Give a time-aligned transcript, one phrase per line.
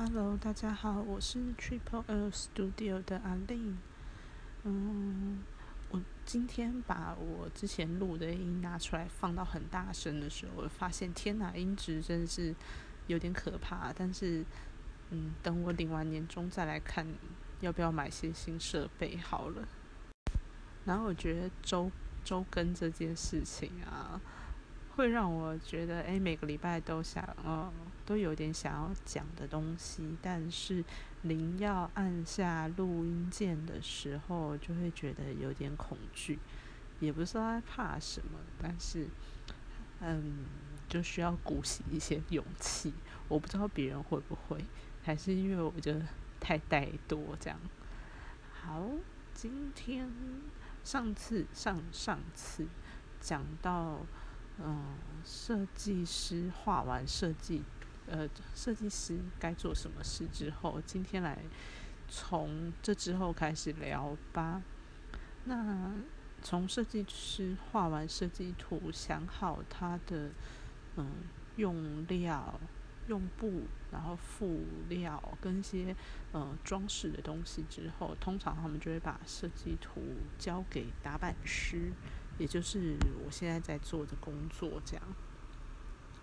[0.00, 3.76] Hello，大家好，我是 Triple L Studio 的阿令。
[4.62, 5.42] 嗯，
[5.90, 12.54] 我今天把我之前录的音拿出来放到很大声的时候，我发现天哪，音质真的是
[13.08, 13.92] 有点可怕。
[13.92, 14.44] 但是，
[15.10, 17.04] 嗯，等我领完年终再来看，
[17.58, 19.66] 要不要买些新设备好了。
[20.84, 21.90] 然后我觉得周
[22.24, 24.20] 周更这件事情啊。
[24.94, 27.72] 会让我觉得，哎，每个礼拜都想，呃，
[28.08, 30.82] 都有点想要讲的东西，但是
[31.24, 36.38] 临要按下录音键的时候，就会觉得有点恐惧，
[37.00, 39.06] 也不是说怕什么，但是，
[40.00, 40.46] 嗯，
[40.88, 42.94] 就需要鼓起一些勇气。
[43.28, 44.64] 我不知道别人会不会，
[45.02, 46.00] 还是因为我觉得
[46.40, 47.60] 太怠惰这样。
[48.50, 48.88] 好，
[49.34, 50.10] 今天
[50.82, 52.66] 上次上上次
[53.20, 54.00] 讲到。
[54.60, 57.62] 嗯，设计师画完设计，
[58.10, 61.38] 呃，设计师该做什么事之后，今天来
[62.08, 64.62] 从这之后开始聊吧。
[65.44, 65.92] 那
[66.42, 70.30] 从设计师画完设计图，想好他的
[70.96, 71.06] 嗯
[71.56, 72.58] 用料、
[73.08, 75.94] 用布，然后辅料跟一些
[76.32, 80.00] 呃装饰的东西之后，通常他们就会把设计图
[80.38, 81.92] 交给打板师。
[82.38, 85.04] 也就是我现在在做的工作，这样。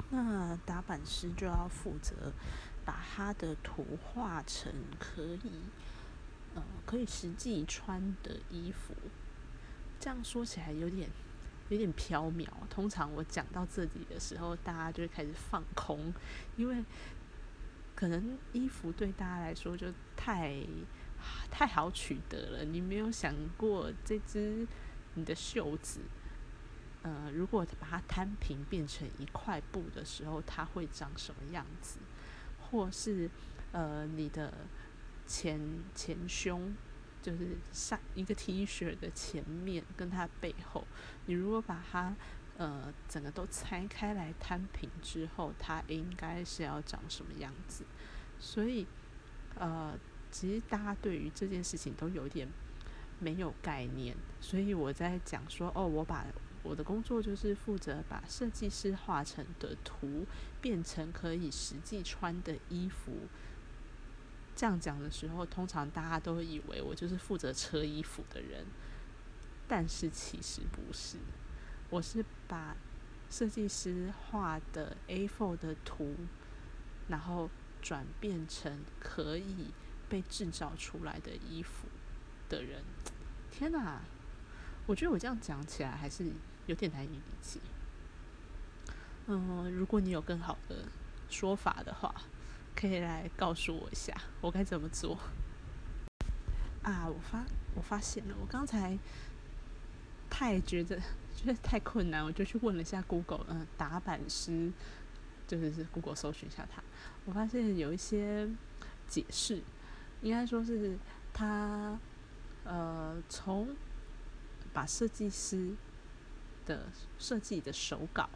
[0.10, 2.32] 那打板师就要负责
[2.86, 5.52] 把他的图画成可以，
[6.54, 8.94] 呃，可以实际穿的衣服。
[10.00, 11.10] 这样说起来有点
[11.70, 12.48] 有点飘渺。
[12.70, 16.14] 通常我讲到这里的时候，大家就会开始放空，
[16.56, 16.84] 因为
[17.96, 20.56] 可能衣服对大家来说就太
[21.50, 22.66] 太好取得了。
[22.66, 24.68] 你没有想过这只。
[25.18, 26.02] 你的袖子，
[27.06, 32.00] 呃，如果把它摊平变成一块布的时候，它会长什么样子？
[32.60, 33.30] 或是，
[33.72, 34.52] 呃，你的
[35.28, 35.60] 前
[35.94, 36.76] 前胸，
[37.22, 40.88] 就是上一个 T 恤的前面跟它背后，
[41.28, 42.16] 你如果把它
[42.58, 47.86] 呃整个都拆开来摊平之后，它应该是要长什么样子？
[48.40, 48.88] 所以，
[49.54, 49.96] 呃，
[50.32, 52.48] 其实大家对于这件事情都有点。
[53.18, 56.26] 没有概念，所以我在讲说哦，我把
[56.66, 60.26] 我的工作就是负责把设计师画成的图
[60.60, 63.14] 变成可以实际穿的衣服。
[64.56, 68.66] 这样讲的时候，通常大家都会以为我就是负责车衣服的人，
[69.68, 71.18] 但是其实不是，
[71.90, 72.76] 我是把
[73.30, 76.16] 设计师画的 A4 的图，
[77.08, 77.50] 然后
[77.82, 79.72] 转变成可以
[80.10, 81.88] 被制造出来的衣服。
[82.48, 82.84] 的人，
[83.50, 84.04] 天哪！
[84.86, 86.32] 我觉得我这样讲起来还是
[86.68, 87.60] 有点难以理解。
[89.28, 90.86] 嗯，如果你有更好的
[91.30, 92.14] 说法的话，
[92.76, 95.18] 可以来告诉我一下，我该怎么做？
[96.84, 97.44] 啊，我发
[97.76, 98.98] 我发现了，我刚才
[100.30, 101.00] 太觉得
[101.36, 104.72] 觉得太困难，我就去问了一下 Google，嗯，打板师
[105.48, 106.84] 就是是 Google 搜寻一下他，
[107.26, 108.50] 我发现有一些
[109.08, 109.62] 解释，
[110.22, 110.98] 应该说是
[111.34, 112.00] 他。
[112.68, 113.76] 呃，从
[114.74, 115.76] 把设计师
[116.66, 116.88] 的
[117.20, 118.30] 设计的手稿，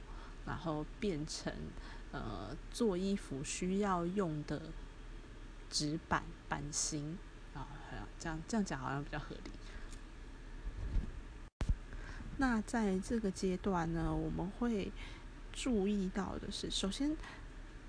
[0.46, 1.54] 然后变成
[2.12, 4.62] 呃做衣服需要用的
[5.70, 7.18] 纸板版型
[7.54, 9.52] 啊，好像这样这样讲好像比较合理。
[12.38, 14.92] 那在这个阶段呢，我们会
[15.52, 17.16] 注意到的是，首先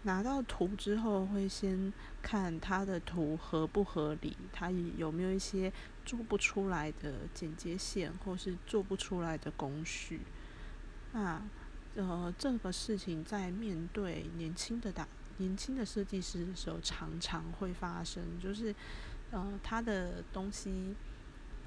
[0.03, 5.73] 拿到图之后，会先看它的图合不合理，它有没有一些。
[6.05, 10.21] 做不出来的剪接线，或是做不出来的工序，
[11.13, 11.43] 那
[11.95, 15.07] 呃，这个事情在面对年轻的打
[15.39, 18.23] 年轻的设计师的时候，常常会发生。
[18.41, 18.75] 就是
[19.31, 20.95] 呃，他的东西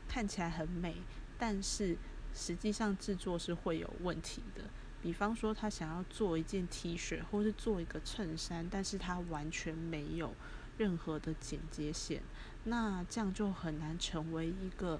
[0.08, 0.98] 看起来很美，
[1.38, 1.98] 但是
[2.34, 4.64] 实际上制作是会有问题的。
[5.02, 10.34] 比方说，他想要做一件 T 恤，或是做一个衬衫，但是他完全没有。
[10.76, 12.24] 任何的剪接线，
[12.66, 15.00] 那这样就很难成为一个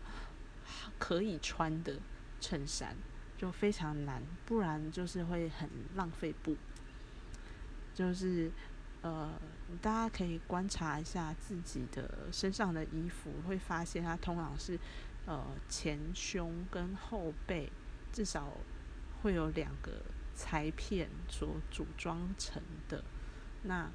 [1.00, 2.00] 可以穿的
[2.40, 2.96] 衬衫，
[3.38, 4.22] 就非常难。
[4.46, 6.56] 不然就是会很浪费布。
[7.94, 8.52] 就是
[9.02, 9.32] 呃，
[9.82, 14.80] 大家可以观察一下自己的身上的衣服，会发现它通常是
[15.26, 17.72] 呃前胸跟后背
[18.12, 18.58] 至少
[19.22, 20.02] 会有两个
[20.34, 23.04] 裁片所组装成的。
[23.64, 23.90] 那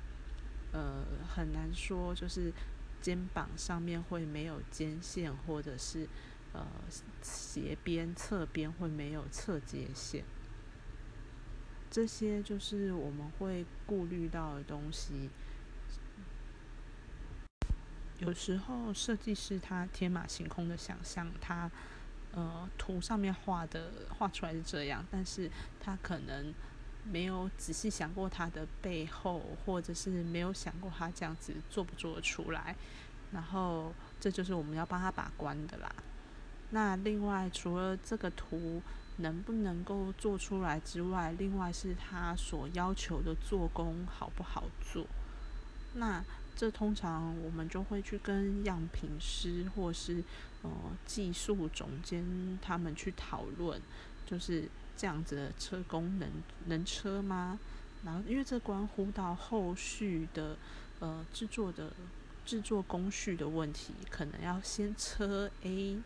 [0.71, 2.53] 呃，很难说，就是
[3.01, 6.09] 肩膀上面会没有肩线，或者是
[6.53, 6.67] 呃
[7.23, 10.25] 斜边、侧边会没有侧接线，
[11.91, 15.31] 这些就是我们会顾虑到的东西。
[18.19, 21.71] 有时候设计师他天马行空的想象，他
[22.33, 25.49] 呃图上面画的画出来是这样，但是
[25.79, 26.53] 他可能
[27.05, 32.75] 没有仔细想过他的背后，或者是没有想过他这样子做不做得出来。
[33.33, 35.95] 然后这就是我们要帮他把关的啦。
[36.71, 38.83] 那另外除了这个图
[39.19, 45.07] 能不能够做出来之外，另外是他所要求的做工好不好做？
[45.95, 46.25] 那
[46.55, 50.23] 这通常我们就会去跟样品师或是
[50.63, 50.71] 呃
[51.07, 53.81] 技术总监他们去讨论，
[54.27, 54.69] 就是
[54.99, 56.29] 这样子的车工能
[56.67, 57.59] 能车吗？
[58.05, 60.59] 然后因为这关乎到后续的
[61.01, 61.91] 呃制作的
[62.45, 65.99] 制作工序的问题，可能要先车 A，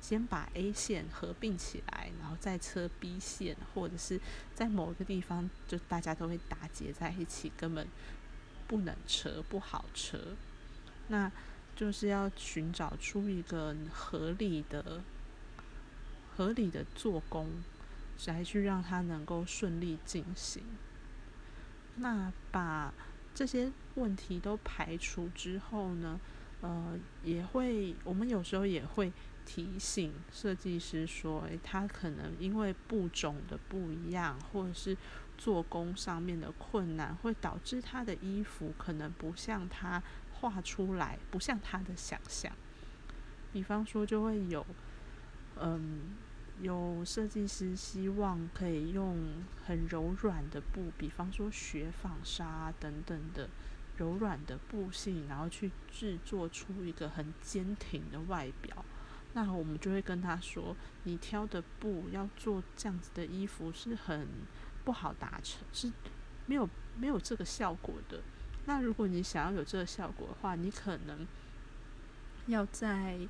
[0.00, 4.18] 先把 A 线合并起来，然后再车 B 线，或者是
[4.54, 7.86] 在某个地方就大家都会打结在一起，根本。
[8.68, 10.18] 不能车不好车，
[11.08, 11.30] 那
[11.76, 15.02] 就是要寻找出一个合理的、
[16.34, 17.50] 合理的做工，
[18.26, 20.62] 来去让它能够顺利进行。
[21.96, 22.92] 那把
[23.34, 26.20] 这些问题都排除之后呢，
[26.60, 29.12] 呃，也会我们有时候也会
[29.44, 34.96] 提醒设计师说，诶，他可能因为布种的不一样，或者是。
[35.38, 40.00] 做工上面的困难会导致他的衣服可能不像他
[40.34, 42.52] 画出来，不像他的想象。
[43.52, 44.64] 比方说，就会有，
[45.58, 46.14] 嗯，
[46.62, 53.50] 有设计师希望可以用很柔软的布，比方说雪纺纱等等的
[53.98, 58.84] 柔软的布性，然后去制作出一个很坚挺的外表。
[59.34, 60.74] 那我们就会跟他说，
[61.04, 64.26] 你挑的布要做这样子的衣服是很。
[64.84, 65.92] 不好达成，是
[66.46, 66.68] 没有
[66.98, 68.20] 没有这个效果的。
[68.66, 71.24] 那如果你想要有这个效果的话，你可能
[72.46, 73.20] 要在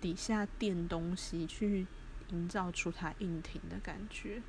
[0.00, 1.84] 底下垫东西，去
[2.34, 4.42] 营造出他硬挺的感觉。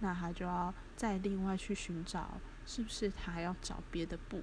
[0.00, 4.42] 那他就要再另外去寻找，是不是他还要找别的布，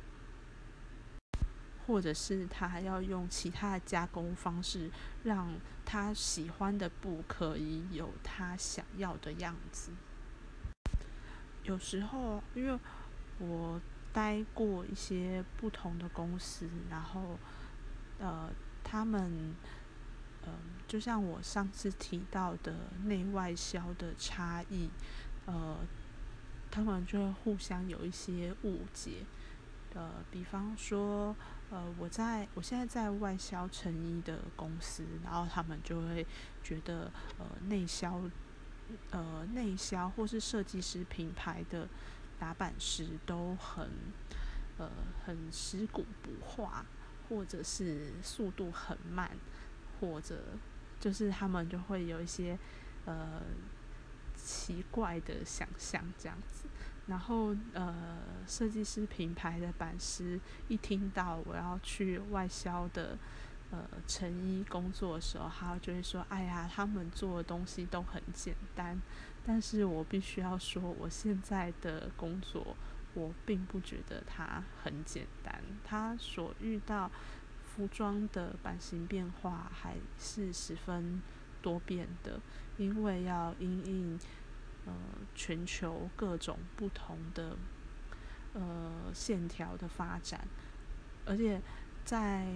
[1.85, 4.89] 或者是他还要用其他的加工方式，
[5.23, 5.53] 让
[5.83, 9.91] 他喜欢的布可以有他想要的样子。
[11.63, 12.79] 有时候，因为
[13.39, 13.81] 我
[14.13, 17.37] 待过一些不同的公司，然后，
[18.17, 18.49] 呃，
[18.81, 19.53] 他们，
[20.45, 20.53] 嗯，
[20.87, 22.75] 就像我上次提到的
[23.05, 24.89] 内外销的差异，
[25.45, 25.77] 呃，
[26.71, 29.25] 他们就会互相有一些误解。
[29.93, 31.35] 呃，比方说，
[31.69, 36.25] 呃，我在我现在在外销成衣的公司，然后他们就会
[36.63, 38.21] 觉得，呃，内销。
[39.11, 41.87] 呃，内销或是设计师品牌的
[42.39, 43.87] 打版师都很
[44.79, 44.89] 呃
[45.23, 46.83] 很尸骨不化，
[47.27, 49.29] 或者是速度很慢，
[49.99, 50.43] 或者
[50.99, 52.57] 就是他们就会有一些
[53.05, 53.41] 呃
[54.35, 56.67] 奇怪的想象这样子。
[57.07, 58.17] 然后呃，
[58.47, 63.17] 设计师品牌的版师一听到我要去外销的。
[63.71, 68.99] 呃，成衣工作的时候，他就会说：“哎呀，他们做的东西都很简单。”
[69.45, 72.75] 但是我必须要说，我现在的工作，
[73.13, 75.61] 我并不觉得它很简单。
[75.83, 77.11] 他所遇到
[77.79, 81.21] 服装的版型变化还是十分
[81.61, 82.41] 多变的，
[82.77, 84.19] 因为要因应
[84.85, 84.93] 呃
[85.33, 87.55] 全球各种不同的
[88.53, 90.45] 呃线条的发展，
[91.25, 91.61] 而且。
[92.05, 92.47] 在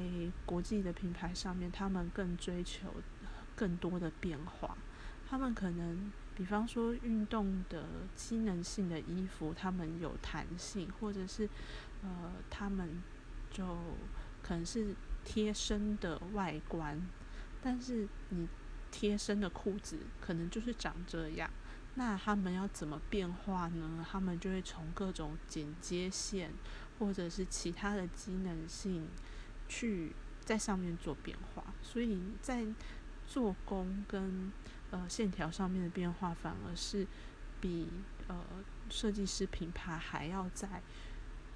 [0.48, 2.92] 国际的品牌上面，他们更追求
[3.56, 4.76] 更多的变化。
[5.30, 11.48] 他们可能，比方说运动的机能性的衣服，他们有弹性，或者是
[12.02, 13.04] 呃，他们
[13.52, 13.64] 就
[14.42, 17.02] 可能是贴身的外观。
[17.62, 18.48] 但是你
[18.92, 21.50] 贴身的裤子可能就是长这样，
[21.96, 24.06] 那他们要怎么变化呢？
[24.10, 26.52] 他们就会从各种剪接线，
[27.00, 29.08] 或者是其他的机能性。
[29.70, 30.12] 去
[30.42, 32.64] 在上面做变化，所以在
[33.26, 34.52] 做工跟
[34.92, 37.08] 呃线条上面的变化，反而是
[37.60, 37.88] 比
[38.28, 38.40] 呃
[38.90, 40.84] 设计师品牌还要在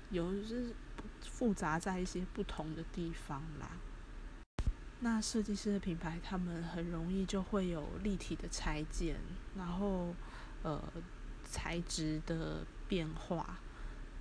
[0.10, 0.74] 有是
[1.22, 3.72] 复杂在一些不同的地方啦。
[5.02, 9.18] 那设计师的品牌，他们很容易就会有立体的裁剪，
[9.56, 10.14] 然后
[10.64, 10.82] 呃
[11.44, 13.60] 材质的变化，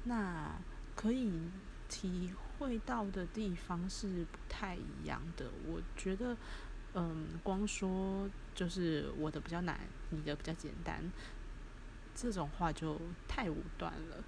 [0.04, 0.58] 那
[0.94, 1.50] 可以
[1.88, 2.32] 体。
[2.58, 5.50] 会到的地方是不太一样的。
[5.66, 6.34] 我觉得，
[6.94, 9.78] 嗯，光说就是我的比较难，
[10.08, 11.12] 你的比较简单，
[12.14, 14.24] 这种话就太武断了。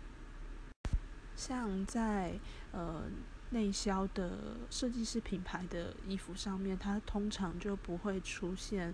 [1.39, 2.37] 像在
[2.73, 3.05] 呃
[3.51, 8.93] 内销的设计师品牌的衣服上面，它通常就不会出现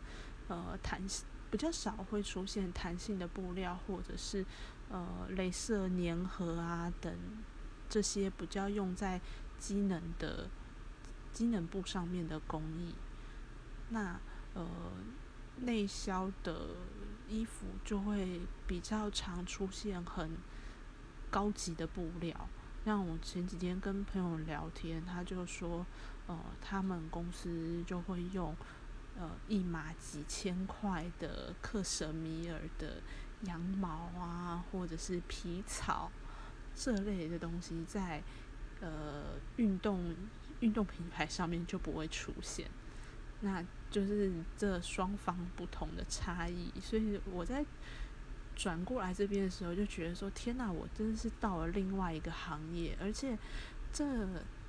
[0.49, 4.45] 呃弹性，比较少会出现弹性的布料，或者是
[4.91, 7.17] 呃镭射粘合啊等
[7.89, 9.19] 这些比较用在
[9.59, 10.51] 机能的
[11.33, 12.95] 机能布上面的工艺。
[13.89, 14.21] 那
[14.53, 14.69] 呃
[15.61, 16.77] 内销的
[17.27, 20.37] 衣服就会比较常出现很
[21.35, 22.49] 高级的布料。
[22.85, 25.85] 像我前几天跟朋友聊天，他就说，
[26.29, 28.55] 呃，他们公司就会用，
[29.19, 33.03] 呃，一码几千块的克什米尔的
[33.47, 36.09] 羊毛啊，或者是皮草
[36.73, 38.23] 这类的东西，在
[38.81, 40.15] 呃运动
[40.61, 42.71] 运动品牌上面就不会出现，
[43.41, 43.61] 那
[43.91, 47.67] 就是这双方不同的差异，所以我在。
[48.57, 53.37] 转过来这边的时候，就觉得说：“天哪，我真的是到了另外一个行业，而且
[53.93, 54.05] 这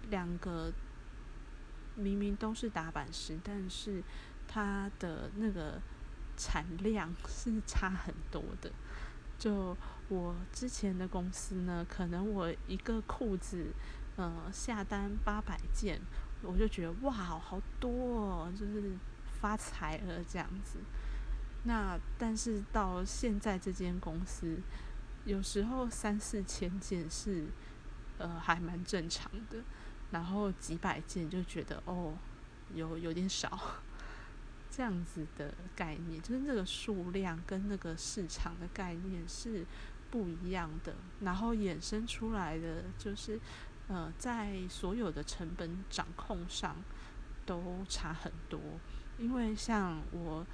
[0.09, 0.71] 两个
[1.95, 4.03] 明明都是打板师，但是
[4.47, 5.79] 它的那个
[6.35, 8.71] 产量是差很多的。
[9.37, 9.75] 就
[10.09, 13.67] 我之前的公司呢，可能我一个裤子，
[14.15, 16.01] 呃，下单八百件，
[16.41, 18.93] 我就觉得哇，好多哦，就是
[19.39, 20.79] 发财了这样子。”
[21.67, 24.59] 那但是到现在这间公司，
[25.25, 27.47] 有时候三四千件是，
[28.19, 29.63] 呃，还蛮正常的，
[30.11, 32.13] 然后几百件就觉得哦，
[32.75, 33.59] 有有点少，
[34.69, 39.65] 这样子的概念，就是那个数量跟那个市场的概念是
[40.11, 43.39] 不一样的，然后衍生出来的就是，
[43.87, 46.75] 呃，在所有的成本掌控上
[47.43, 48.61] 都差很多，
[49.17, 50.45] 因为像我。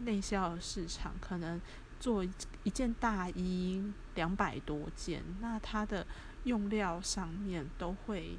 [0.00, 1.60] 内销市场可能
[1.98, 2.24] 做
[2.62, 6.06] 一件大衣两百多件，那它的
[6.44, 8.38] 用料上面都会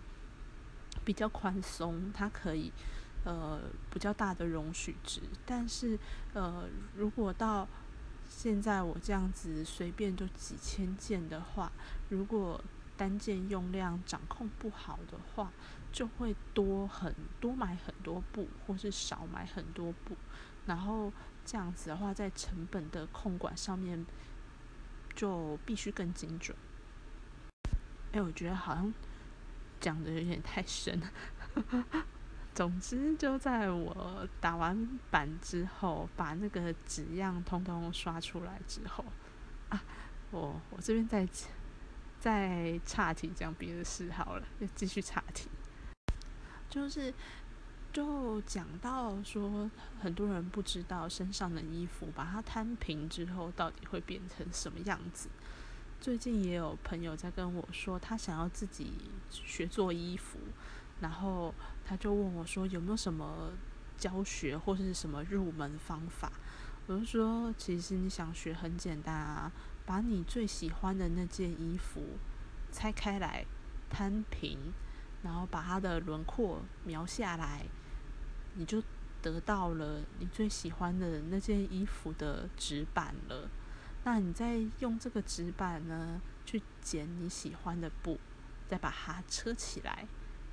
[1.06, 2.72] 比较宽松，它可以
[3.24, 5.22] 呃比较大的容许值。
[5.46, 5.98] 但是
[6.34, 7.68] 呃，如果到
[8.27, 11.72] 现在我这样子随便就几千件的话，
[12.10, 12.60] 如果
[12.98, 15.51] 单件用量掌控不好的话，
[15.91, 20.15] 就会多很多买很多布，或是少买很多布，
[20.65, 21.13] 然后。
[21.45, 24.05] 这样子的话，在成本的控管上面
[25.15, 26.55] 就必须更精准。
[28.12, 28.93] 哎，我觉得好像
[29.79, 31.12] 讲的有点太深了。
[32.53, 39.03] 总之，就在我打完板之后，把那个纸样通通刷出来之后，
[39.69, 39.83] 啊，
[40.31, 41.27] 我我这边再
[42.19, 45.50] 再岔题讲别的事好了，就继续岔题，
[46.69, 47.13] 就是。
[47.91, 49.69] 就讲到说，
[50.00, 55.29] 很多人不知道身上的衣服把它摊平之后，到底会变成什么样子。
[56.00, 58.93] 最近也有朋友在跟我说，他想要自己
[59.29, 60.39] 学做衣服，
[61.01, 61.53] 然后
[61.86, 63.51] 他就问我说，有没有什么
[63.98, 66.31] 教学或是什么入门方法？
[66.88, 69.51] 我就说，其实你想学很简单啊，
[69.86, 72.01] 把你最喜欢的那件衣服
[72.71, 73.45] 拆开来
[73.89, 74.57] 摊平，
[75.21, 77.65] 然后把它的轮廓描下来。
[78.55, 78.81] 你就
[79.22, 83.50] 得到了你最喜欢的那件衣服的纸板了。
[84.03, 88.20] 那你再用这个纸板呢，去剪你喜欢的布，
[88.67, 90.08] 再把它车起来，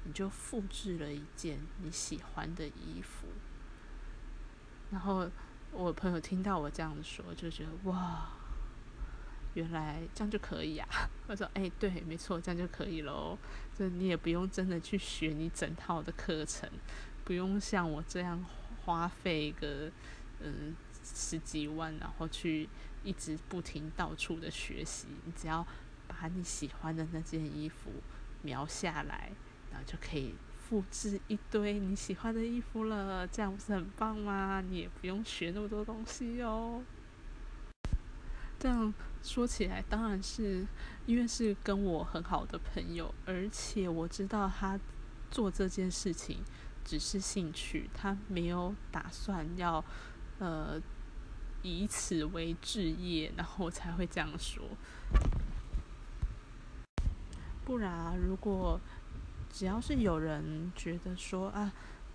[0.04, 3.26] 你就复制了一件你喜欢的衣服。
[4.90, 5.30] 然后
[5.72, 8.32] 我朋友听到我这样说，就觉得哇，
[9.54, 10.88] 原来这样就可以啊！
[11.26, 13.36] 我说，哎，对，没错，这样就可以喽。
[13.78, 16.68] 就你也不用真的去学你整套的课程。
[17.28, 18.42] 不用像我这样
[18.86, 19.92] 花费个
[20.40, 22.66] 嗯十几万，然后去
[23.04, 25.08] 一直不停到处的学习。
[25.26, 25.62] 你只要
[26.06, 27.90] 把你喜欢的那件衣服
[28.40, 29.30] 描下来，
[29.70, 33.26] 然后就可以复制一堆你喜欢的衣服了。
[33.26, 34.64] 这样不是很棒吗？
[34.66, 36.82] 你也不用学那么多东西哦。
[38.58, 40.66] 这样说起来，当然是
[41.04, 44.80] 因为是跟我很好的朋友，而且我知道他
[45.30, 46.42] 做这件事情。
[46.88, 49.84] 只是兴趣，他没有打算要，
[50.38, 50.80] 呃，
[51.60, 54.64] 以此为置业，然后我才会这样说。
[57.62, 58.80] 不然，如果
[59.50, 61.70] 只要是有人觉得说啊，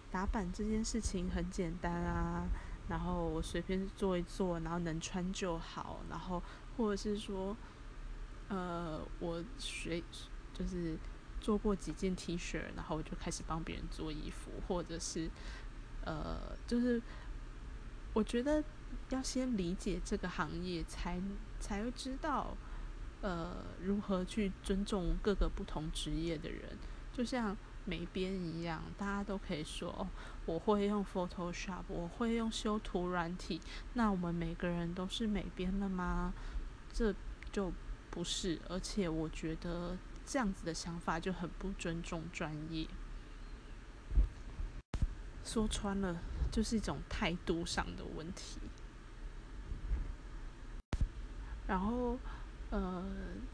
[0.10, 2.48] 打板这件事情很简单啊，
[2.90, 6.42] 然后我随便做一做，然后能穿就好，然后
[6.76, 7.56] 或者是说，
[8.48, 10.02] 呃，我学
[10.52, 10.98] 就是。
[11.44, 15.30] 做过几件 T 恤，然后我就开始帮别人做衣服，或者是，
[16.06, 17.02] 呃，就是
[18.14, 18.64] 我觉得
[19.10, 21.22] 要先理解这个行业，才
[21.60, 22.56] 才会知道，
[23.22, 26.78] 呃，如何去尊重各个不同职业的人。
[27.12, 30.08] 就像美编一样，大家都可以说哦，
[30.46, 33.60] 我会用 Photoshop，我会用修图软体。
[33.94, 36.34] 那我们每个人都是美编了吗？
[36.92, 37.14] 这
[37.52, 37.72] 就
[38.10, 42.88] 不是，而且我觉得这样子的想法就很不尊重专业。
[45.44, 46.18] 说穿了，
[46.52, 48.60] 就是一种态度上的问题。
[51.68, 52.18] 然后，
[52.70, 53.04] 呃，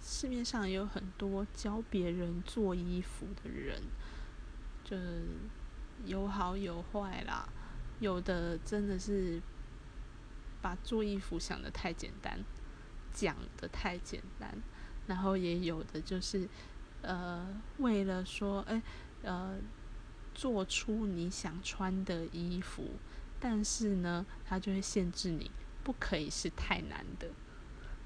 [0.01, 3.81] 市面上也有很多教别人做衣服的人，
[4.83, 4.97] 就
[6.05, 7.47] 有好有坏啦。
[7.99, 9.41] 有的真的是
[10.61, 12.39] 把做衣服想的太简单，
[13.13, 14.57] 讲的太简单，
[15.09, 16.47] 然后也有的就是，
[17.01, 17.45] 呃，
[17.79, 18.81] 为了说，哎，
[19.23, 19.57] 呃。
[20.31, 22.91] 做出你想穿的衣服，
[23.41, 25.51] 但是呢，它就会限制你，
[25.83, 27.27] 不可以是太难的，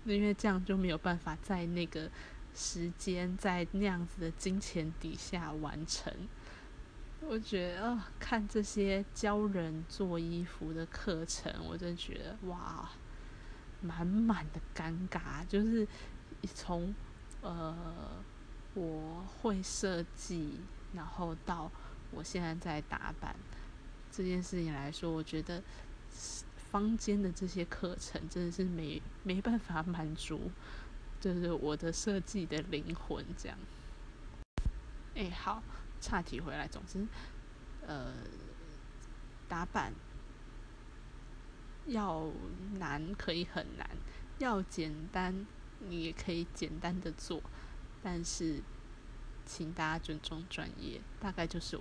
[0.05, 2.09] 因为这样就没有办法在那个
[2.55, 6.11] 时间，在那样子的金钱底下完成。
[7.21, 12.89] 我觉得，看这些教人做衣服的课程，我就觉得哇，
[13.79, 15.87] 满满的尴尬，就是
[16.53, 16.93] 从
[17.41, 18.23] 呃
[18.73, 20.59] 我会设计，
[20.93, 21.71] 然后到。
[22.15, 23.35] 我现在在打版
[24.11, 25.63] 这件事情来说，我觉得
[26.69, 30.51] 坊间的这些课程真的是没没办法满足，
[31.19, 33.57] 就是我的设计的灵魂这样。
[35.15, 35.63] 哎，好，
[35.99, 37.03] 岔题回来，总之，
[37.87, 38.13] 呃，
[39.47, 39.91] 打版
[41.87, 42.29] 要
[42.73, 43.89] 难可以很难，
[44.37, 45.47] 要简单
[45.89, 47.41] 你也可以简单的做，
[48.01, 48.61] 但是
[49.45, 51.79] 请大家尊重专业，大概就是。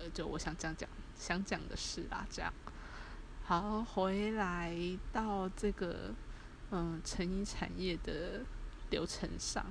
[0.00, 2.54] 呃，就我想讲讲想讲的事啦，这样
[3.44, 4.72] 好，回来
[5.12, 6.14] 到这个
[6.70, 8.44] 嗯成衣产业的
[8.90, 9.66] 流程上，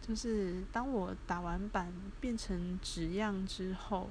[0.00, 4.08] 就是当我打完版变成纸样之后，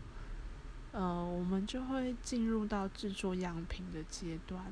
[0.91, 4.71] 呃，我们就会进入到制作样品的阶段。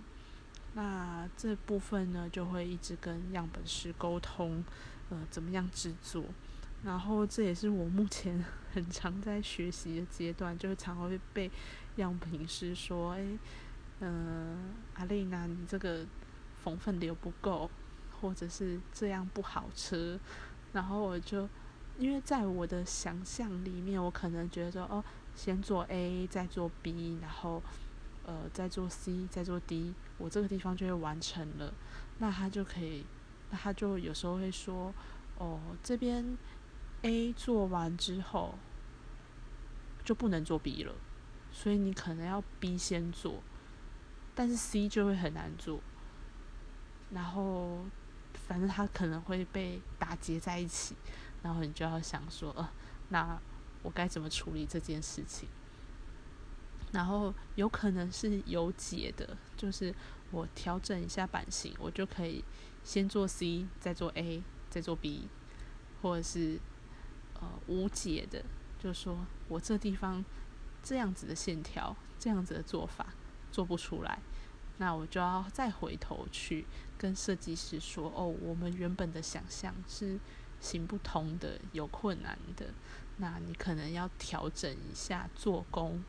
[0.74, 4.64] 那这部分呢，就会一直跟样本师沟通，
[5.10, 6.24] 呃，怎么样制作。
[6.84, 11.52] 然后这也是我目前 很常在学习的阶段，就是常会被
[11.98, 13.26] 样品师说：“哎，
[14.00, 16.06] 嗯，阿丽娜，你这个
[16.64, 17.70] 缝粉流不够，
[18.22, 20.18] 或者是这样不好吃。”
[20.72, 21.50] 然后我就
[21.98, 25.04] 因为在我的想象里面，我可能觉得说哦，
[25.36, 27.62] 先做 A，再做 B，然后
[28.30, 31.74] 呃再做 C，再做 D，我这个地方就会完成了。
[32.20, 33.04] 那他就可以，
[33.50, 34.94] 那他就有时候会说
[35.40, 36.38] ：“哦，这边。”
[37.02, 38.56] A 做完之后
[40.04, 40.94] 就不能做 B 了，
[41.50, 43.42] 所以你可能要 B 先做，
[44.36, 45.80] 但是 C 就会很难做。
[47.12, 47.86] 然后
[48.34, 50.94] 反正他可能会被打结在一起，
[51.42, 52.70] 然后你就要想说，呃，
[53.08, 53.40] 那
[53.82, 55.48] 我该怎么处理这件事情？
[56.92, 59.94] 然后有可能是有解的，就是
[60.32, 62.44] 我调整一下版型，我就可以
[62.84, 65.28] 先做 C，再做 A，再做 B，
[66.02, 66.60] 或者是。
[67.42, 68.44] 呃，无解的，
[68.78, 70.26] 就说我这地方
[70.84, 73.14] 这样子的线条，这样子的做法
[73.50, 74.20] 做不出来，
[74.78, 76.66] 那我就要再回头去
[76.98, 80.20] 跟设计师说，哦，我们原本的想象是
[80.60, 82.74] 行不通的，有困难的，
[83.16, 86.04] 那你可能要调整一下做工，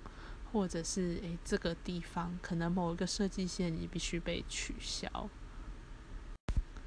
[0.53, 5.29] 或者是诶，这个地方可能某一个设计线你必须被取消，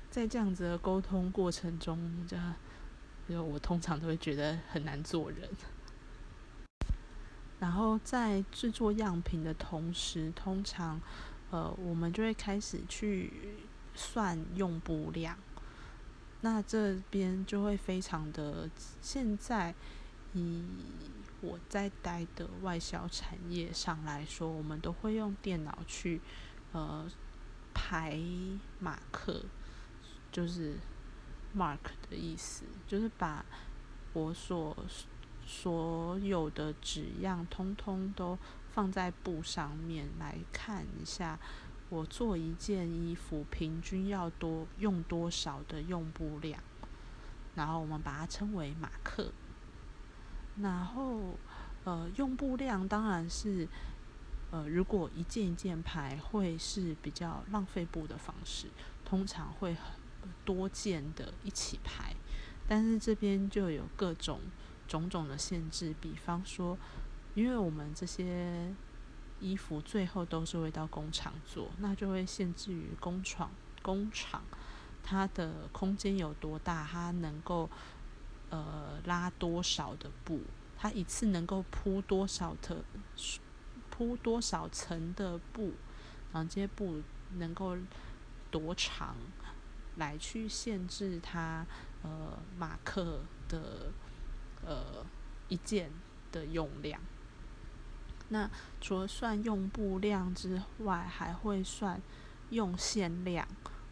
[0.10, 2.38] 在这样子的沟通过程中，就。
[3.30, 5.49] 我通常都会觉得很难做人，
[7.58, 11.02] 然后在制作样品的同时，通常
[11.49, 13.32] 呃我们就会开始去
[13.95, 15.38] 算用布量。
[16.41, 18.69] 那这边就会非常的，
[19.02, 19.73] 现在
[20.34, 20.62] 以
[21.43, 26.19] 我在待的外销产业上来说，我们都会用电脑去
[26.71, 27.06] 呃
[27.73, 28.17] 排
[28.79, 29.45] 马克，
[30.32, 30.77] 就是。
[31.56, 31.77] mark
[32.10, 33.45] 的意思就是把
[34.13, 34.75] 我所
[35.45, 38.36] 所有的纸样通通都
[38.71, 41.38] 放在布上面来看一下，
[41.89, 46.60] 我做一件衣服平均要多用多少的用布量，
[47.53, 49.32] 然后我们把它称为马克。
[50.61, 51.37] 然后
[51.83, 53.67] 呃用布量当然是
[54.51, 58.67] 呃如果一件一件排会是比较浪费布的方式，
[59.05, 60.03] 通常会很。
[60.45, 62.15] 多件的一起排，
[62.65, 64.39] 但是这边就有各种
[64.87, 66.77] 种种的限制，比方说，
[67.35, 68.73] 因为我们这些
[69.41, 74.41] 衣服最后都是会到工厂做，那就会限制于工厂工厂
[75.03, 77.69] 它的空间有多大，它能够
[78.53, 80.41] 呃拉多少的布，
[80.77, 82.83] 它一次能够铺多少的
[83.89, 85.73] 铺多少层的布，
[86.31, 87.01] 然后这些布
[87.37, 87.75] 能够
[88.51, 89.15] 多长，
[89.95, 91.65] 来去限制它
[92.03, 93.91] 呃马克的
[94.63, 95.03] 呃
[95.47, 95.91] 一件
[96.31, 97.01] 的用量。
[98.29, 102.01] 那除了算用布量之外，还会算
[102.49, 103.47] 用线量，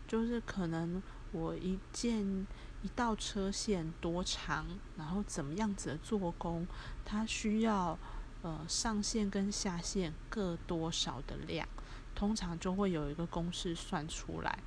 [0.07, 2.47] 就是可能我一件
[2.83, 4.65] 一道车线多长，
[4.97, 6.65] 然后怎么样子的做工，
[7.05, 7.97] 它需要
[8.41, 11.67] 呃上线跟下线各多少的量，
[12.15, 14.59] 通常就会有一个公式算出来，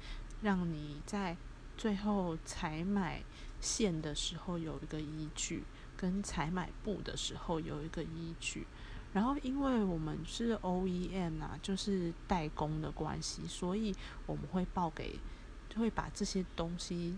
[0.42, 1.36] 让你在
[1.76, 3.22] 最后采买
[3.60, 5.64] 线的时候有一个依据，
[5.96, 8.66] 跟采买布的时候有一个依据。
[9.12, 13.94] 然后，因为我们是 OEM 啊，就是代工的关系，所以
[14.26, 15.20] 我们会报给，
[15.68, 17.16] 就会把这些东西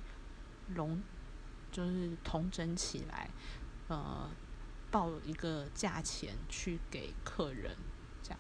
[0.75, 1.03] 融，
[1.71, 3.31] 就是统整起来，
[3.89, 4.29] 呃，
[4.91, 7.77] 报一个价钱去给客人
[8.23, 8.39] 这样。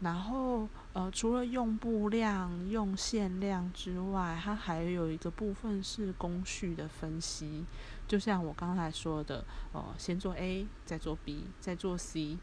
[0.00, 7.64] 然后，呃，除了用布量、用线量之外，它还有一个部分是工序的分析。
[8.06, 12.36] 就像我刚才说的，呃，先做 A，再做 B，再做 C，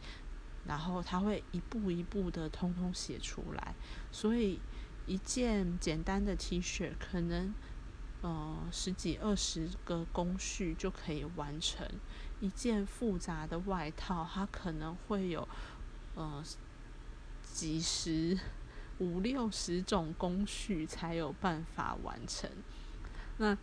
[0.66, 3.76] 然后它会一步一步的通通写出来。
[4.12, 4.60] 所以，
[5.06, 7.54] 一件简单的 T 恤，可能
[8.22, 11.86] 呃十几二十个工序就可以完成；
[12.40, 15.48] 一件复杂的外套，它可能会有
[16.16, 16.44] 呃。
[17.54, 18.40] 几十
[19.00, 22.50] 五六十种工序才有办法完成。
[23.40, 23.56] 那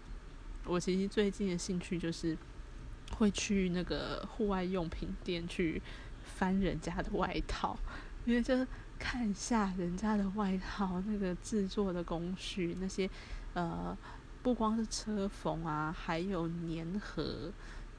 [0.67, 2.37] 我其实最近的兴趣就是
[3.17, 5.81] 会去那个户外用品店去
[6.23, 7.79] 翻人家的外套，
[8.27, 8.69] 因为就是
[8.99, 13.09] 看一下人家的外套那个制作的工序，那些
[13.55, 13.97] 呃
[14.49, 17.53] 不光是车缝啊，还有粘合，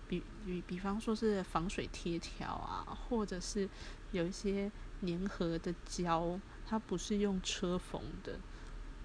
[0.07, 3.69] 比比比方说是防水贴条啊，或者是
[4.12, 4.71] 有一些。
[5.01, 8.38] 粘合的胶，它不是用车缝的，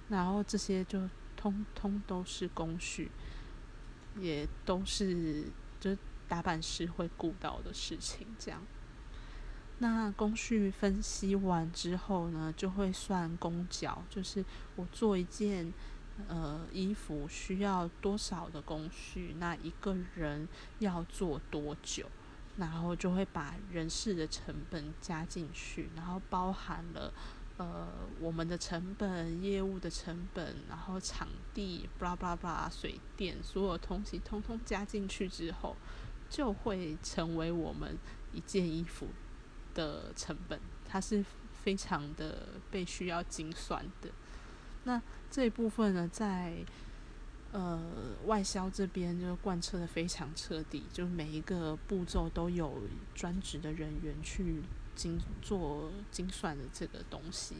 [0.09, 3.12] 然后这些就通通都是工序，
[4.18, 5.44] 也都是
[5.78, 8.26] 就是打板师会顾到的事情。
[8.40, 8.61] 这样，
[9.78, 15.72] 那工序分析完之后呢，就会算工角，就是我做一件
[16.29, 20.48] 呃衣服需要多少的工序，那一个人
[20.79, 22.07] 要做多久？
[22.57, 27.12] 然后就会把人事的成本加进去，然后包含了
[27.57, 27.88] 呃
[28.20, 35.77] 我们的成本、业务的成本，然后场地、巴拉巴拉巴拉、水电，所有东西通通加进去之后，
[36.31, 37.98] 就会成为我们
[38.33, 39.09] 一件衣服
[39.74, 40.61] 的成本。
[40.87, 44.11] 它是非常的被需要精算的。
[44.85, 46.55] 那这一部分呢，在
[47.53, 47.81] 呃，
[48.27, 52.83] 外销这边就贯彻的非常彻底，就每一个步骤都有
[53.14, 54.61] 专职的人员去
[54.97, 57.55] 精做精算的这个东西。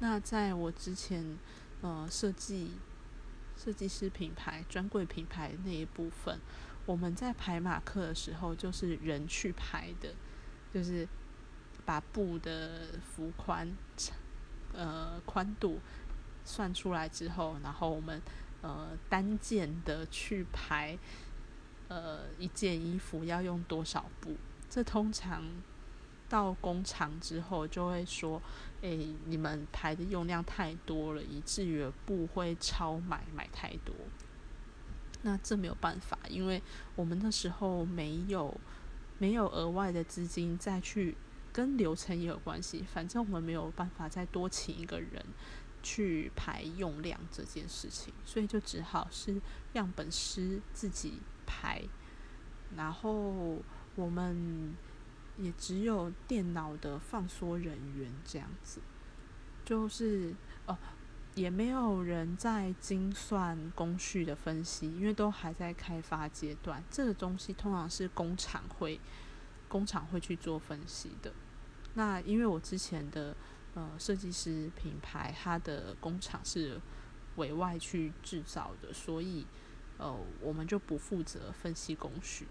[0.00, 1.38] 那在我之前
[1.80, 2.72] 呃设计
[3.56, 6.40] 设计师品牌专柜品牌那一部分，
[6.84, 10.12] 我们在排马克的时候，就是人去排的，
[10.74, 11.08] 就是
[11.84, 13.72] 把布的幅宽
[14.74, 15.78] 呃宽度
[16.46, 18.22] 算出来之后，然后我们。
[18.62, 20.98] 呃，单件的去排，
[21.86, 24.34] 呃，一件衣服要用多少布？
[24.68, 25.44] 这通常
[26.28, 28.42] 到工厂之后就会说，
[28.80, 33.94] 诶，你们排的用量太多了，以至于布会超买，买太多。
[35.22, 36.60] 那这没有办法，因为
[36.96, 38.58] 我们那时候没有
[39.18, 41.16] 没有额外的资金再去
[41.52, 45.24] 跟流程也有关系，反正我们没有办法再多请一个人。
[45.88, 49.40] 去排用量这件事情，所以就只好是
[49.74, 51.80] 样本师自己排，
[52.74, 53.62] 然后
[53.94, 54.74] 我们
[55.38, 58.80] 也只有电脑的放缩人员这样子，
[59.64, 60.34] 就是
[60.66, 60.76] 哦，
[61.36, 66.82] 也没有人在精算工序的分析，因为都还在开发阶段。
[66.90, 69.00] 这个东西通常是工厂会
[69.68, 71.32] 工厂会去做分析的。
[71.94, 73.36] 那因为我之前的。
[73.76, 76.80] 呃，设计师品牌它的工厂是
[77.36, 79.46] 委外去制造的，所以
[79.98, 82.48] 呃，我们就不负责分析工序，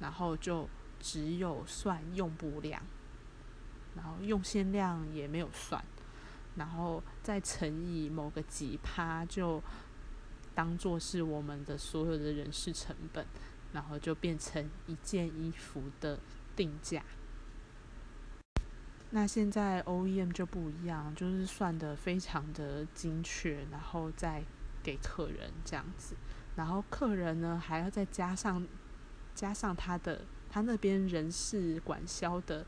[0.00, 0.68] 然后就
[1.00, 2.82] 只有算用布量，
[3.96, 5.82] 然后用线量也没有算，
[6.56, 9.62] 然后再乘以某个几趴，就
[10.54, 13.26] 当做是我们的所有的人事成本，
[13.72, 16.20] 然后就变成一件衣服的
[16.54, 17.02] 定价。
[19.10, 24.44] 那现在 OEM 就不一样，就是算的非常的精确，然后再
[24.82, 26.14] 给客人这样子，
[26.56, 28.66] 然后客人呢还要再加上
[29.34, 32.64] 加上他的他那边人事管销的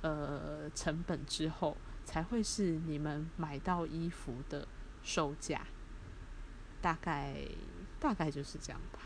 [0.00, 4.66] 呃成本之后，才会是你们买到衣服的
[5.02, 5.62] 售价。
[6.82, 7.36] 大概
[7.98, 8.98] 大概就是这样吧。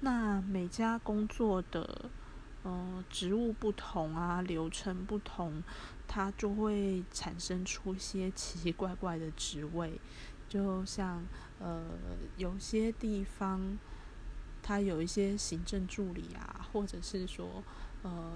[0.00, 2.10] 那每家工作的
[2.64, 5.62] 呃职务不同啊，流程不同，
[6.08, 10.00] 它就会产生出些奇奇怪怪的职位。
[10.48, 11.24] 就像
[11.60, 11.84] 呃
[12.36, 13.78] 有些地方，
[14.62, 17.62] 它有一些行政助理啊，或者是说
[18.02, 18.32] 呃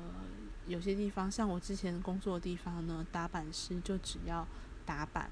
[0.67, 4.47] 有些地方，像我之前工作的地方呢，打板师就只要
[4.87, 5.31] 打板，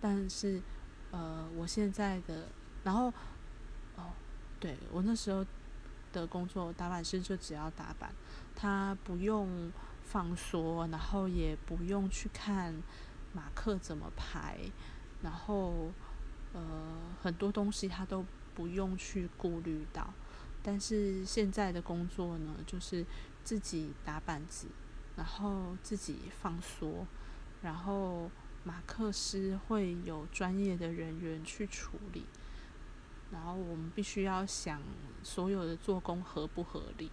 [0.00, 0.62] 但是
[1.10, 2.48] 呃我现在的
[2.84, 3.12] 然后
[3.96, 4.12] 哦
[4.58, 5.44] 对我那时候。
[6.12, 8.12] 的工作打板师就只要打板，
[8.54, 12.74] 他不用放缩，然后也不用去看
[13.32, 14.58] 马克怎么排，
[15.22, 15.92] 然后
[16.52, 20.12] 呃很多东西他都不用去顾虑到。
[20.62, 23.06] 但是现在的工作呢，就是
[23.42, 24.66] 自己打板子，
[25.16, 27.06] 然后自己放缩，
[27.62, 28.30] 然后
[28.62, 32.26] 马克师会有专业的人员去处理。
[33.32, 34.82] 然后我们必须要想
[35.22, 37.10] 所有的做工合不合理，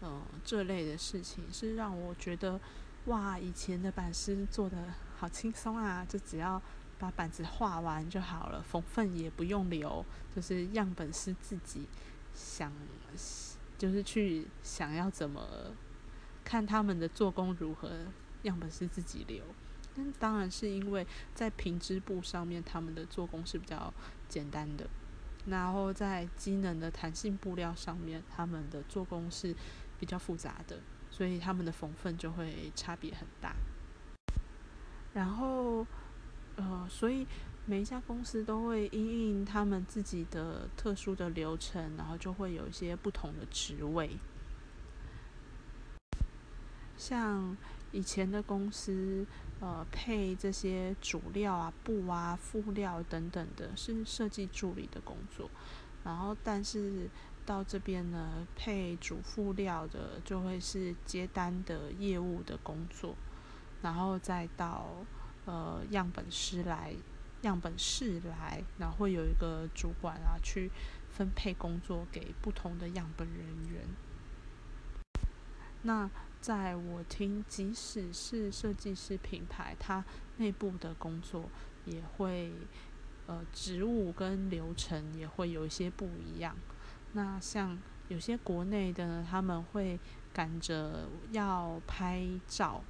[0.00, 2.60] 嗯，这类的事情是让我觉得，
[3.06, 6.60] 哇，以前的板师做的好轻松啊，就只要
[6.98, 11.86] 把板子画完就好了，缝缝也不用留，就是样本是自己
[12.32, 12.72] 想，
[13.76, 15.74] 就是去想要怎么
[16.44, 17.90] 看他们的做工如何，
[18.42, 19.42] 样本是自己留。
[19.96, 23.92] 那当然是因为在平织布上面，他们的做工是比较
[24.28, 24.88] 简单的。
[25.46, 29.54] 然后在机能的弹性布料上面，他们的做工是
[29.98, 30.78] 比较复杂的，
[31.10, 33.54] 所以他们的缝份就会差别很大。
[35.12, 35.86] 然后，
[36.56, 37.26] 呃，所以
[37.66, 44.18] 每一家公司都会因应他们自己的特殊的流程，然后就会有一些不同的职位，
[46.96, 47.56] 像。
[47.92, 49.24] 以前的公司，
[49.60, 55.48] 呃，配这些主料啊、布啊、副料等等的，是设计助理的工作。
[56.04, 57.08] 然后，但是
[57.46, 63.14] 到这边呢，配主副料的就会是接单的业务的工作。
[63.80, 64.86] 然后再到
[65.46, 66.94] 呃样本师来，
[67.42, 70.70] 样本室来，然后会有一个主管啊去
[71.10, 73.82] 分配工作给不同的样本人员。
[75.82, 76.10] 那。
[76.44, 80.04] 在我听，即使是设计师品牌，它
[80.36, 81.48] 内部的工作
[81.86, 82.52] 也会，
[83.26, 86.54] 呃，职务跟流程也会有一些不一样。
[87.14, 87.78] 那像
[88.08, 89.98] 有些国内的，他们会
[90.34, 92.84] 赶着要拍照，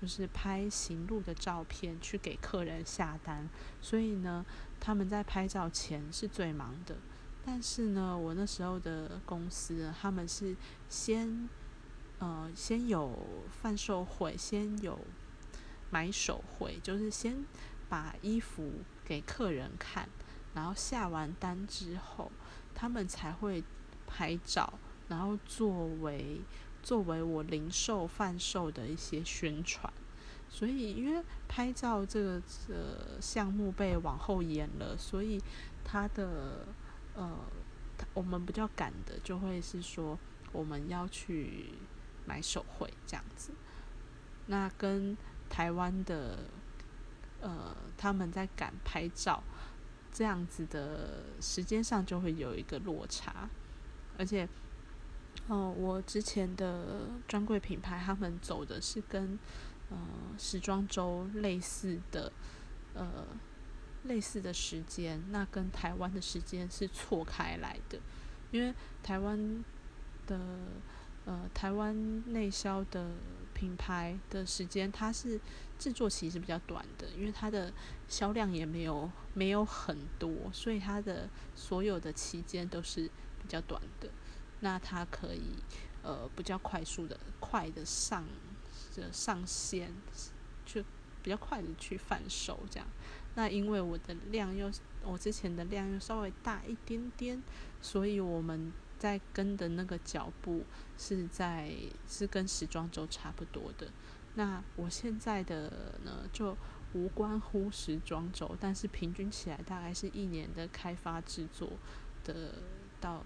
[0.00, 3.48] 就是拍行路的照片去给客人下单，
[3.80, 4.46] 所以呢，
[4.78, 6.96] 他们在拍照前是最忙的。
[7.44, 10.54] 但是呢，我那时候的公司，他们是
[10.88, 11.48] 先。
[12.20, 13.18] 呃，先有
[13.62, 14.98] 贩售会，先有
[15.90, 17.46] 买手会，就是先
[17.88, 18.70] 把衣服
[19.06, 20.06] 给客人看，
[20.54, 22.30] 然后下完单之后，
[22.74, 23.64] 他们才会
[24.06, 24.74] 拍照，
[25.08, 26.42] 然后作为
[26.82, 29.90] 作为我零售贩售的一些宣传。
[30.50, 35.40] 所以，因为拍照这个呃项目被往后延了，所以
[35.82, 36.66] 他的
[37.14, 37.38] 呃，
[38.12, 40.18] 我们比较赶的就会是说，
[40.52, 41.72] 我们要去。
[42.30, 43.50] 买手绘这样子，
[44.46, 45.16] 那跟
[45.48, 46.44] 台湾的
[47.40, 49.42] 呃他们在赶拍照
[50.12, 53.50] 这样子的时间上就会有一个落差，
[54.16, 54.48] 而且
[55.48, 59.36] 哦，我之前的专柜品牌他们走的是跟
[59.90, 59.98] 呃
[60.38, 62.32] 时装周类似的
[62.94, 63.26] 呃
[64.04, 67.98] 类似的时间，那跟台湾的时间是错开来的，
[68.52, 69.64] 因为台湾
[70.28, 70.38] 的。
[71.26, 73.10] 呃，台湾内销的
[73.52, 75.38] 品牌的时间，它是
[75.78, 77.72] 制作期是比较短的，因为它的
[78.08, 83.04] 销量也没有没有很多，所以它的所有的期间都是
[83.42, 84.08] 比较短的。
[84.60, 85.56] 那它可以
[86.02, 88.24] 呃比较快速的快的上
[88.96, 89.92] 的上线，
[90.64, 90.82] 就
[91.22, 92.88] 比较快的去贩售这样。
[93.34, 94.70] 那因为我的量又
[95.04, 97.42] 我之前的量又稍微大一点点，
[97.82, 98.72] 所以我们。
[99.00, 100.64] 在跟的那个脚步
[100.98, 101.72] 是在
[102.06, 103.88] 是跟时装周差不多的。
[104.34, 106.56] 那我现在的呢，就
[106.92, 111.72] 无关乎时装周，但是平均起来大概是一年的开发制作
[112.22, 112.54] 的
[113.00, 113.24] 到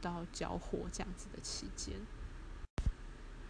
[0.00, 1.94] 到交货这样子的期间。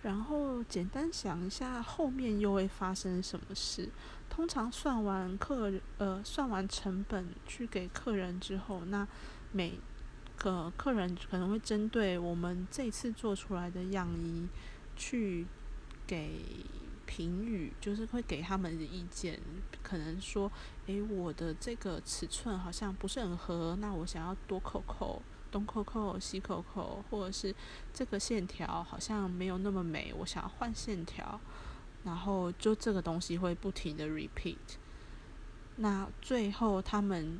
[0.02, 3.90] 然后简单想一下，后面又会发生什么事？
[4.30, 9.06] 通常算完客呃算完成本去给客人之后，那
[9.52, 9.78] 每
[10.40, 14.48] 客客人可能会针对我们这次做出来的样衣
[14.96, 15.46] 去
[16.06, 16.40] 给
[17.04, 19.38] 评语，就是会给他们的意见，
[19.82, 20.50] 可能说，
[20.86, 25.20] 诶，我的这个尺寸好像不是很合，那我想要多扣扣，
[25.52, 27.54] 东扣扣，西扣扣，或者是
[27.92, 31.38] 这个线条好像没有那么美，我想要换线条，
[32.04, 34.56] 然后就这个东西会不停的 repeat。
[35.76, 37.38] 那最后他们。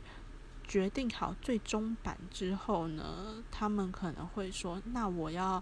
[0.70, 5.60] 决定好最终版之后呢，他们可能会说：“那我要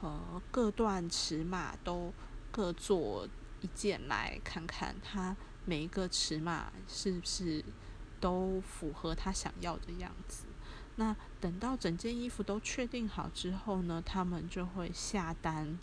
[0.00, 2.12] 呃各段尺码都
[2.50, 3.28] 各做
[3.60, 7.64] 一件来看看，他每一个尺码是不是
[8.18, 10.46] 都符合他想要的样子。”
[10.96, 15.78] 那等到整件衣服都确定好之后呢，他们就会下单，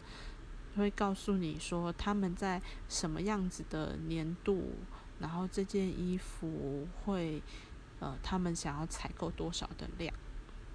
[0.75, 4.73] 会告诉你说他们在什么样子的年度，
[5.19, 7.41] 然后这件衣服会。
[8.05, 10.13] 呃，他们想要采购多少的量，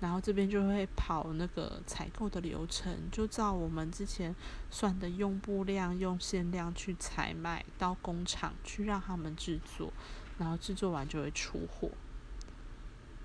[0.00, 4.34] 然后这边就会跑那个采购的流程，就照我们之前
[4.68, 9.92] 算的用布量、用线量去采买到工厂去让他们制作，
[10.38, 11.92] 然后制作完就会出货。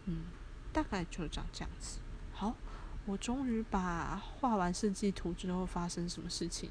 [0.06, 0.26] 嗯，
[0.72, 1.98] 大概就长这样子。
[2.32, 2.56] 好，
[3.08, 6.70] 我终于把画完设计图之后发生什么事情。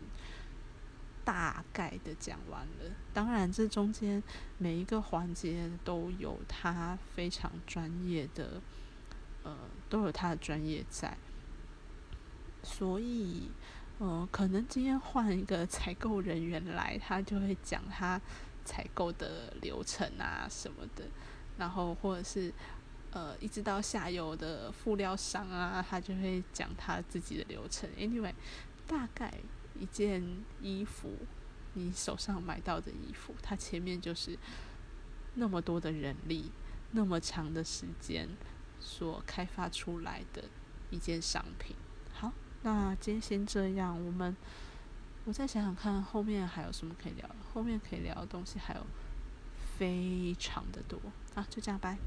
[1.24, 4.22] 大概的讲完了，当然这中间
[4.58, 8.60] 每一个环节都有他非常专业的，
[9.42, 9.56] 呃，
[9.88, 11.16] 都有他的专业在，
[12.62, 13.50] 所以，
[13.98, 18.20] 呃，可能今天换一个采购人员来，他就会讲他
[18.66, 21.04] 采购的流程啊什么的，
[21.56, 22.52] 然后或者是
[23.12, 27.88] 呃，一直到下游的辅料商啊，他就会讲他自己的流程。
[27.96, 28.34] Anyway，
[28.86, 29.32] 大概。
[29.78, 30.22] 一件
[30.60, 31.12] 衣服，
[31.74, 34.38] 你手上买到的衣服，它前面就是
[35.34, 36.50] 那么多的人力，
[36.92, 38.28] 那么长的时间
[38.78, 40.44] 所开发出来的
[40.90, 41.74] 一件商品。
[42.12, 42.32] 好，
[42.62, 44.36] 那今天先这样，我们
[45.24, 48.86] 我再想想看后面还有什么可以聊，后面可以聊的东西还有
[49.76, 51.00] 非常的多。
[51.34, 51.98] 好，就这样，拜。